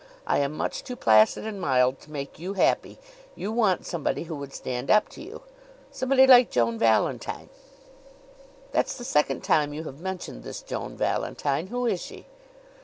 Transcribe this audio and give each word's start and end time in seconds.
I 0.25 0.39
am 0.39 0.53
much 0.53 0.83
too 0.83 0.95
placid 0.95 1.45
and 1.45 1.61
mild 1.61 1.99
to 1.99 2.11
make 2.11 2.39
you 2.39 2.53
happy. 2.55 2.97
You 3.35 3.51
want 3.51 3.85
somebody 3.85 4.23
who 4.23 4.35
would 4.35 4.51
stand 4.51 4.89
up 4.89 5.09
to 5.09 5.21
you 5.21 5.43
somebody 5.91 6.25
like 6.25 6.49
Joan 6.49 6.79
Valentine." 6.79 7.49
"That's 8.71 8.95
the 8.97 9.05
second 9.05 9.43
time 9.43 9.73
you 9.75 9.83
have 9.83 9.99
mentioned 10.01 10.41
this 10.41 10.63
Joan 10.63 10.97
Valentine. 10.97 11.67
Who 11.67 11.85
is 11.85 12.01
she?" 12.01 12.25